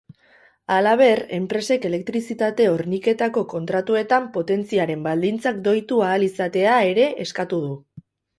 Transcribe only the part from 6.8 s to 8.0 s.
ere eskatu du.